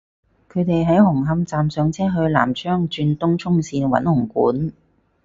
[0.51, 4.73] 佢哋喺紅磡站上車去南昌轉東涌綫搵紅館